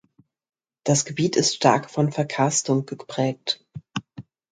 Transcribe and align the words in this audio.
Das 0.83 1.05
Gebiet 1.05 1.35
ist 1.35 1.57
stark 1.57 1.87
von 1.91 2.11
Verkarstung 2.11 2.87
geprägt. 2.87 3.63